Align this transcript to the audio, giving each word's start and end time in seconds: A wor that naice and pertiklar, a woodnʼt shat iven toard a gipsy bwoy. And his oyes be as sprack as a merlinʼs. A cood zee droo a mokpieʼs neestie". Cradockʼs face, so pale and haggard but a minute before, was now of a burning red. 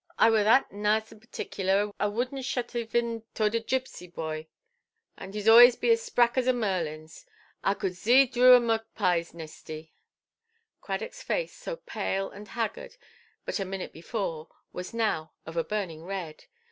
A 0.17 0.31
wor 0.31 0.43
that 0.43 0.71
naice 0.71 1.11
and 1.11 1.21
pertiklar, 1.21 1.93
a 1.99 2.07
woodnʼt 2.09 2.43
shat 2.43 2.75
iven 2.75 3.21
toard 3.35 3.53
a 3.53 3.59
gipsy 3.59 4.09
bwoy. 4.11 4.47
And 5.15 5.35
his 5.35 5.45
oyes 5.47 5.75
be 5.79 5.91
as 5.91 6.01
sprack 6.01 6.39
as 6.39 6.47
a 6.47 6.53
merlinʼs. 6.53 7.23
A 7.63 7.75
cood 7.75 7.93
zee 7.93 8.25
droo 8.25 8.55
a 8.57 8.59
mokpieʼs 8.59 9.35
neestie". 9.35 9.91
Cradockʼs 10.81 11.21
face, 11.21 11.53
so 11.55 11.75
pale 11.75 12.31
and 12.31 12.47
haggard 12.47 12.97
but 13.45 13.59
a 13.59 13.63
minute 13.65 13.93
before, 13.93 14.47
was 14.73 14.91
now 14.91 15.33
of 15.45 15.55
a 15.55 15.63
burning 15.63 16.03
red. 16.03 16.45